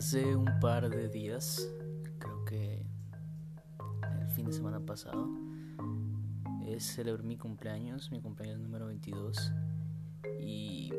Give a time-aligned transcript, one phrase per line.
[0.00, 1.68] Hace un par de días,
[2.18, 2.86] creo que
[4.22, 5.28] el fin de semana pasado,
[6.78, 9.52] celebré mi cumpleaños, mi cumpleaños número 22,
[10.40, 10.90] y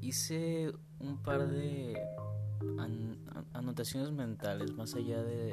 [0.00, 2.00] hice un par de
[3.54, 5.50] anotaciones mentales, más allá de,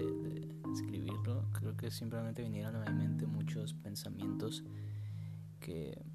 [0.71, 4.63] escribirlo, creo que simplemente vinieron a mi mente muchos pensamientos
[5.59, 6.05] que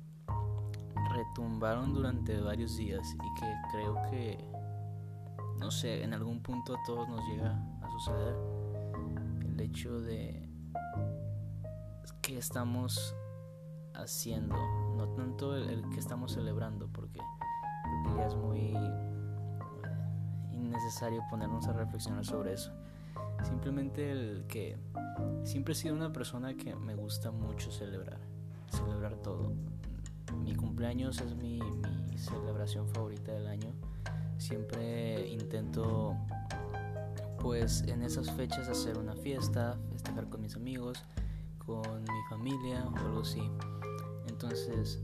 [1.16, 4.39] retumbaron durante varios días y que creo que
[5.60, 8.34] no sé, en algún punto a todos nos llega a suceder
[9.42, 10.48] el hecho de
[12.23, 13.14] qué estamos
[13.92, 14.56] haciendo,
[14.96, 19.10] no tanto el, que estamos celebrando, porque que ya es muy eh,
[20.50, 22.72] innecesario ponernos a reflexionar sobre eso.
[23.42, 24.78] Simplemente el que
[25.45, 28.19] siempre he sido una persona que me gusta mucho celebrar,
[28.70, 29.52] celebrar todo.
[30.42, 31.61] Mi cumpleaños es mi
[32.16, 33.74] celebración favorita del año
[34.51, 36.17] Siempre intento
[37.39, 41.05] pues en esas fechas hacer una fiesta, festejar con mis amigos,
[41.65, 43.48] con mi familia o algo así.
[44.27, 44.98] Entonces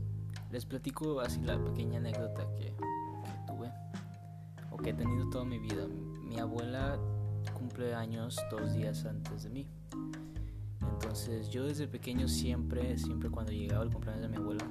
[0.51, 2.73] les platico así la pequeña anécdota que,
[3.47, 3.71] tuve
[4.69, 5.87] o que he tenido toda mi vida.
[6.25, 6.99] Mi abuela
[7.53, 9.67] cumple años dos días antes de mí.
[10.81, 14.65] Entonces yo desde pequeño siempre, siempre cuando llegaba el cumpleaños de mi abuela,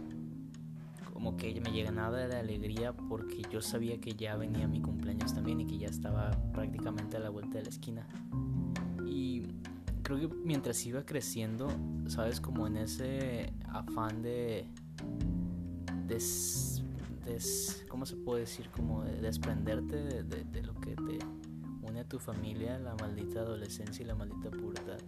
[1.26, 5.60] como que me llenaba de alegría porque yo sabía que ya venía mi cumpleaños también
[5.60, 8.06] y que ya estaba prácticamente a la vuelta de la esquina.
[9.04, 9.42] Y
[10.04, 11.68] creo que mientras iba creciendo,
[12.06, 14.68] sabes, como en ese afán de...
[17.88, 18.70] ¿Cómo se puede decir?
[18.70, 21.18] Como de desprenderte de, de lo que te
[21.82, 24.98] une a tu familia, la maldita adolescencia y la maldita pubertad.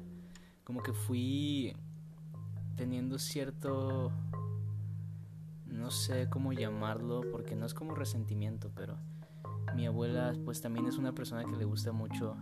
[0.64, 1.77] Como que fui
[2.75, 4.10] teniendo cierto
[5.89, 8.98] no sé cómo llamarlo porque no es como resentimiento, pero
[9.75, 12.36] mi abuela pues también es una persona que le gusta mucho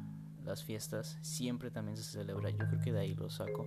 [0.44, 3.64] las fiestas, siempre también se celebra, yo creo que de ahí lo saco.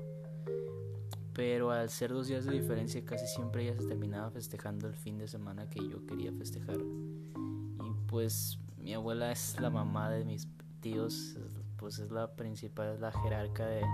[1.34, 5.18] Pero al ser dos días de diferencia casi siempre ella se terminaba festejando el fin
[5.18, 6.75] de semana que yo quería festejar.
[6.75, 10.50] Y pues mi abuela es la mamá de mis
[10.81, 11.38] tíos,
[11.78, 13.85] pues es la principal, es la jerarca de,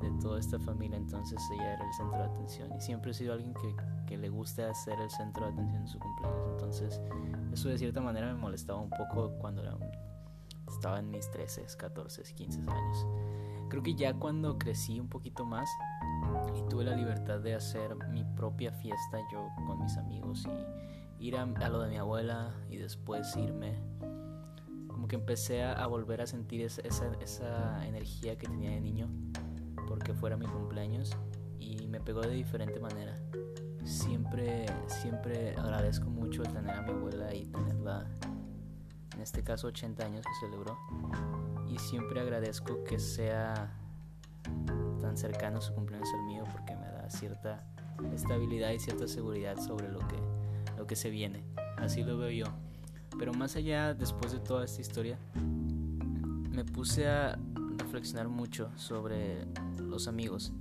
[0.00, 3.34] de toda esta familia, entonces ella era el centro de atención y siempre he sido
[3.34, 7.00] alguien que, que le gusta ser el centro de atención en su cumpleaños, entonces
[7.52, 9.62] eso de cierta manera me molestaba un poco cuando
[10.68, 13.06] estaba en mis 13, 14, 15 años.
[13.68, 15.68] Creo que ya cuando crecí un poquito más
[16.56, 20.46] y tuve la libertad de hacer mi propia fiesta yo con mis amigos
[21.18, 23.78] y ir a, lo de mi abuela y después irme
[24.88, 29.08] como que empecé a, volver a sentir esa, esa, esa energía que tenía de niño
[29.90, 31.10] porque fuera mi cumpleaños
[31.58, 33.12] y me pegó de diferente manera.
[33.84, 38.06] Siempre, siempre agradezco mucho el tener a mi abuela y tenerla,
[39.16, 40.78] en este caso 80 años que celebró,
[41.68, 43.76] y siempre agradezco que sea
[45.00, 47.66] tan cercano su cumpleaños al mío porque me da cierta
[48.14, 50.16] estabilidad y cierta seguridad sobre lo que,
[50.78, 51.42] lo que se viene.
[51.78, 52.46] Así lo veo yo.
[53.18, 55.18] Pero más allá, después de toda esta historia,
[56.52, 57.36] me puse a
[57.80, 59.46] reflexionar mucho sobre
[59.78, 60.52] los amigos.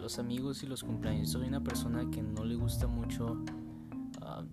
[0.00, 1.30] Los amigos y los cumpleaños.
[1.30, 3.44] Soy una persona que no le gusta mucho
[4.22, 4.44] ah,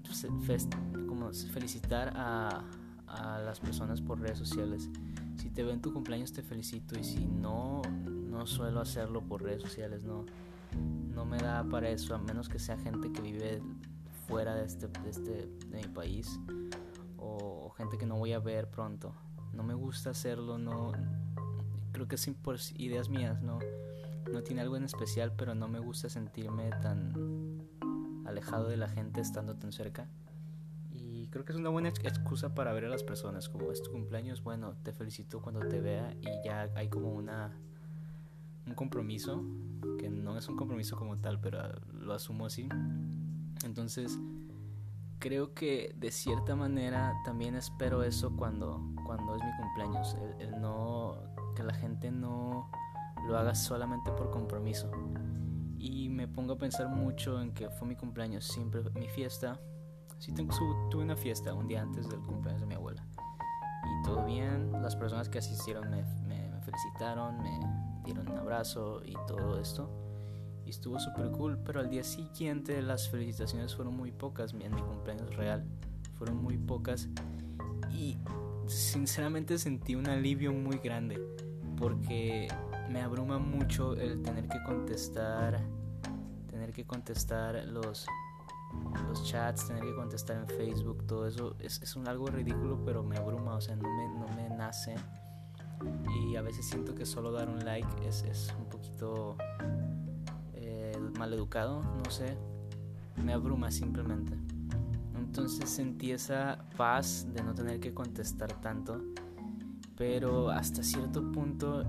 [1.08, 2.64] como felicitar a,
[3.08, 4.90] a las personas por redes sociales.
[5.38, 9.62] Si te ven tu cumpleaños te felicito y si no, no suelo hacerlo por redes
[9.62, 10.04] sociales.
[10.04, 10.26] No,
[11.14, 13.62] no me da para eso, a menos que sea gente que vive
[14.28, 16.40] fuera de este, de, este, de mi país
[17.18, 19.14] o gente que no voy a ver pronto.
[19.54, 20.92] No me gusta hacerlo, no,
[21.96, 23.60] creo que es por ideas mías, no,
[24.32, 27.62] no tiene algo en especial, pero no me gusta sentirme tan
[28.26, 30.10] alejado de la gente estando tan cerca.
[30.92, 33.92] Y creo que es una buena excusa para ver a las personas, como es tu
[33.92, 37.54] cumpleaños, bueno, te felicito cuando te vea y ya hay como una
[38.68, 39.46] un compromiso,
[39.98, 41.60] que no es un compromiso como tal, pero
[41.94, 42.68] lo asumo así.
[43.64, 44.18] Entonces,
[45.20, 51.35] creo que de cierta manera también espero eso cuando, cuando es mi cumpleaños, el no
[51.56, 52.70] que la gente no
[53.28, 54.92] lo haga solamente por compromiso.
[55.78, 59.60] Y me pongo a pensar mucho en que fue mi cumpleaños, siempre mi fiesta.
[60.20, 60.54] Sí tengo,
[60.90, 63.06] tuve una fiesta un día antes del cumpleaños de mi abuela.
[63.84, 67.60] Y todo bien, las personas que asistieron me, me, felicitaron, me
[68.04, 69.90] dieron un abrazo y todo esto.
[70.66, 74.82] Y estuvo súper cool, pero al día siguiente las felicitaciones fueron muy pocas, en mi
[74.82, 75.64] cumpleaños real.
[76.16, 77.08] Fueron muy pocas.
[77.92, 78.18] Y
[78.68, 81.20] sinceramente sentí un alivio muy grande
[81.76, 82.48] porque
[82.90, 85.62] me abruma mucho el tener que contestar
[86.50, 88.08] tener que contestar los
[89.08, 93.04] los chats, tener que contestar en Facebook, todo eso es, es un algo ridículo, pero
[93.04, 94.96] me abruma, o sea, no me, no me nace.
[96.18, 99.36] Y a veces siento que solo dar un like es, es un poquito
[100.54, 102.38] eh, mal educado, no sé,
[103.24, 104.38] me abruma simplemente.
[105.16, 109.02] Entonces sentí esa paz de no tener que contestar tanto,
[109.98, 111.86] pero hasta cierto punto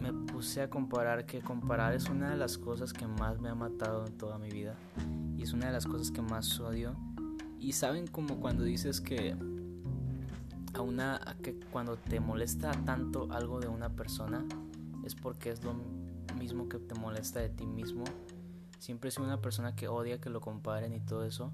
[0.00, 3.54] me puse a comparar que comparar es una de las cosas que más me ha
[3.54, 4.74] matado en toda mi vida
[5.36, 6.96] y es una de las cosas que más odio.
[7.58, 9.36] Y saben como cuando dices que
[10.74, 14.44] a una que cuando te molesta tanto algo de una persona
[15.04, 15.74] es porque es lo
[16.38, 18.04] mismo que te molesta de ti mismo.
[18.78, 21.52] Siempre he sido una persona que odia que lo comparen y todo eso,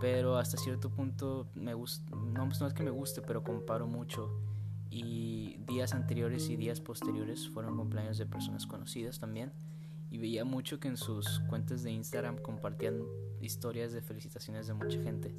[0.00, 4.30] pero hasta cierto punto me gusta no, no es que me guste, pero comparo mucho
[4.90, 9.52] y días anteriores y días posteriores fueron cumpleaños de personas conocidas también.
[10.10, 13.02] Y veía mucho que en sus cuentas de Instagram compartían
[13.42, 15.34] historias de felicitaciones de mucha gente.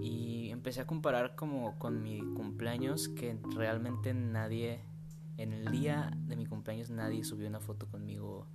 [0.00, 4.80] Y empecé a comparar como con mi cumpleaños que realmente nadie
[5.36, 8.46] en el día de mi cumpleaños nadie subió una foto conmigo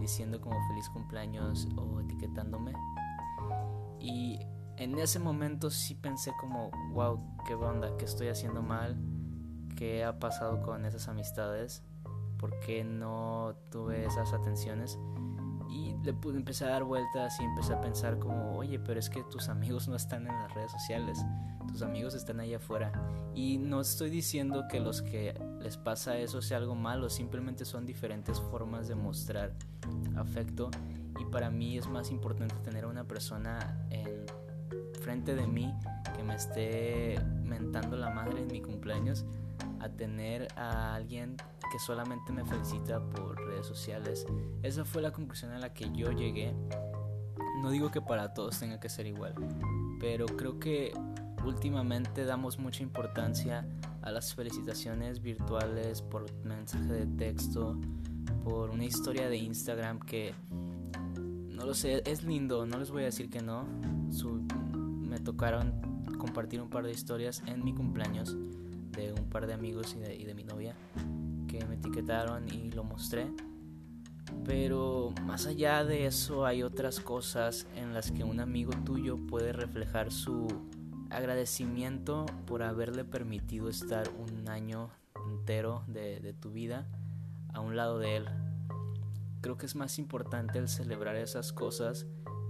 [0.00, 2.72] diciendo como feliz cumpleaños o etiquetándome.
[4.00, 4.40] Y
[4.76, 8.98] en ese momento sí pensé como wow qué onda qué estoy haciendo mal
[9.74, 11.82] qué ha pasado con esas amistades
[12.44, 14.98] por qué no tuve esas atenciones
[15.70, 19.08] y le pude empezar a dar vueltas y empecé a pensar como, oye, pero es
[19.08, 21.24] que tus amigos no están en las redes sociales,
[21.66, 22.92] tus amigos están allá afuera.
[23.34, 27.86] Y no estoy diciendo que los que les pasa eso sea algo malo, simplemente son
[27.86, 29.54] diferentes formas de mostrar
[30.14, 30.70] afecto.
[31.18, 34.26] Y para mí es más importante tener a una persona en
[35.00, 35.74] frente de mí
[36.14, 39.24] que me esté mentando la madre en mi cumpleaños
[39.84, 41.36] a tener a alguien
[41.70, 44.26] que solamente me felicita por redes sociales.
[44.62, 46.54] Esa fue la conclusión a la que yo llegué.
[47.60, 49.34] No digo que para todos tenga que ser igual,
[50.00, 50.92] pero creo que
[51.44, 53.66] últimamente damos mucha importancia
[54.00, 57.78] a las felicitaciones virtuales por mensaje de texto,
[58.42, 60.34] por una historia de Instagram que
[61.50, 63.66] no lo sé, es lindo, no les voy a decir que no.
[64.74, 68.34] me tocaron compartir un par de historias en mi cumpleaños
[68.96, 70.74] de un par de amigos y de, mi novia
[71.48, 73.26] que me etiquetaron y lo mostré.
[74.44, 79.52] Pero más allá de eso hay otras cosas en las que un amigo tuyo puede
[79.52, 80.48] reflejar su
[81.10, 84.90] agradecimiento por haberle permitido estar un año
[85.28, 86.86] entero de, de, tu vida
[87.52, 88.26] a un lado de él.
[89.40, 92.06] Creo que es más importante el celebrar esas cosas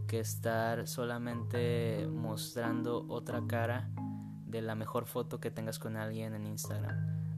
[0.07, 3.91] que estar solamente mostrando otra cara
[4.55, 6.95] de la mejor foto que tengas con alguien en Instagram.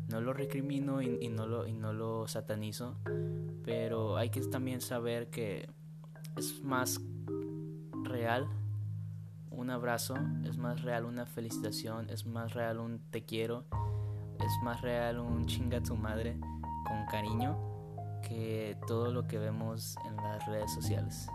[0.08, 2.98] No lo recrimino y, no, lo, y no lo satanizo,
[3.64, 5.66] pero hay que también saber que
[6.36, 7.00] es más
[8.04, 8.46] real
[9.50, 10.14] un abrazo,
[10.44, 13.64] es más real una felicitación, es más real un te quiero,
[14.38, 16.38] es más real un chinga tu madre
[16.86, 17.56] con cariño
[18.28, 21.28] que todo lo que vemos en las redes sociales.